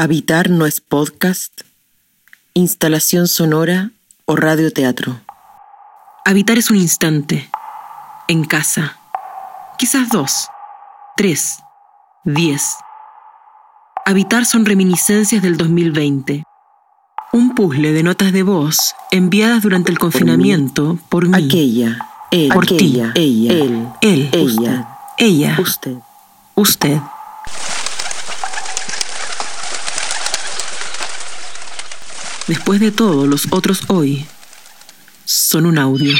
Habitar 0.00 0.48
no 0.48 0.64
es 0.64 0.80
podcast, 0.80 1.62
instalación 2.54 3.26
sonora 3.26 3.90
o 4.26 4.36
radioteatro. 4.36 5.20
Habitar 6.24 6.56
es 6.56 6.70
un 6.70 6.76
instante, 6.76 7.50
en 8.28 8.44
casa, 8.44 8.96
quizás 9.76 10.08
dos, 10.10 10.46
tres, 11.16 11.58
diez. 12.22 12.76
Habitar 14.06 14.44
son 14.44 14.66
reminiscencias 14.66 15.42
del 15.42 15.56
2020. 15.56 16.44
Un 17.32 17.56
puzzle 17.56 17.92
de 17.92 18.04
notas 18.04 18.32
de 18.32 18.44
voz 18.44 18.94
enviadas 19.10 19.62
durante 19.62 19.90
el 19.90 19.98
confinamiento 19.98 20.96
por 21.08 21.26
mí. 21.28 21.44
Aquella, 21.48 21.98
él, 22.30 22.50
Por 22.50 22.66
ti, 22.66 22.76
ella, 22.76 23.10
él, 23.16 23.88
él, 24.02 24.30
ella, 24.32 24.88
ella, 25.18 25.56
usted. 25.60 25.96
usted. 26.54 27.00
Después 32.48 32.80
de 32.80 32.90
todo, 32.90 33.26
los 33.26 33.48
otros 33.50 33.82
hoy 33.88 34.24
son 35.26 35.66
un 35.66 35.78
audio. 35.78 36.16